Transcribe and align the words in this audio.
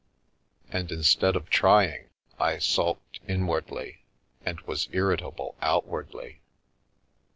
And 0.71 0.91
instead 0.91 1.35
of 1.35 1.51
trying, 1.51 2.09
I 2.39 2.57
sulked 2.57 3.19
inwardly, 3.27 4.03
and 4.43 4.59
was 4.61 4.87
irri 4.87 5.19
table 5.19 5.55
outwardly. 5.61 6.41